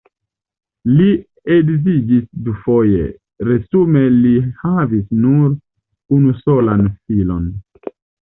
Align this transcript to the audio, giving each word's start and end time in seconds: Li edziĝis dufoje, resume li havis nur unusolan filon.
Li 0.99 1.09
edziĝis 1.55 2.23
dufoje, 2.47 3.03
resume 3.51 4.01
li 4.23 4.33
havis 4.63 5.13
nur 5.27 5.53
unusolan 6.19 6.85
filon. 6.97 7.47